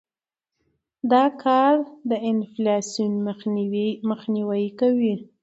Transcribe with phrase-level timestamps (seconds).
[1.11, 1.75] دا کار
[2.09, 3.13] د انفلاسیون
[4.07, 5.15] مخنیوى کوي.